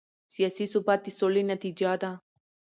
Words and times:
سیاسي 0.33 0.65
ثبات 0.73 0.99
د 1.03 1.07
سولې 1.19 1.41
نتیجه 1.51 1.91
ده 2.01 2.11